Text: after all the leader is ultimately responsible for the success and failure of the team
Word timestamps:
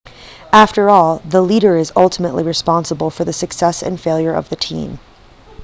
after 0.51 0.89
all 0.89 1.19
the 1.19 1.43
leader 1.43 1.75
is 1.77 1.91
ultimately 1.95 2.41
responsible 2.41 3.11
for 3.11 3.23
the 3.23 3.31
success 3.31 3.83
and 3.83 4.01
failure 4.01 4.33
of 4.33 4.49
the 4.49 4.55
team 4.55 4.97